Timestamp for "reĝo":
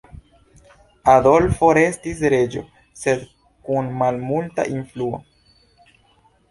2.35-2.65